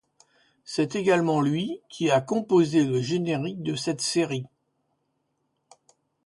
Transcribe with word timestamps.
C'est 0.65 0.95
également 0.95 1.41
lui 1.41 1.79
qui 1.87 2.09
a 2.09 2.21
composé 2.21 2.85
le 2.85 3.03
générique 3.03 3.61
de 3.61 3.75
cette 3.75 4.01
série. 4.01 4.47